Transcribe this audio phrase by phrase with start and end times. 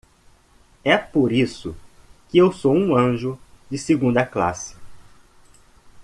[0.83, 1.75] É por isso
[2.27, 3.37] que eu sou um anjo
[3.69, 4.75] de segunda classe.